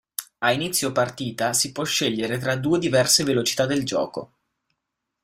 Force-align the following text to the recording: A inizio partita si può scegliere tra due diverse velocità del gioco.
A 0.39 0.51
inizio 0.51 0.91
partita 0.91 1.53
si 1.53 1.71
può 1.71 1.83
scegliere 1.83 2.39
tra 2.39 2.55
due 2.55 2.79
diverse 2.79 3.23
velocità 3.23 3.67
del 3.67 3.85
gioco. 3.85 4.31